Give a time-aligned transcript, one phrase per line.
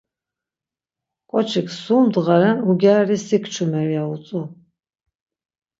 [1.29, 4.41] Ǩoçik, 'sum ndğa ren ugyareli si kçumer' ya utzu.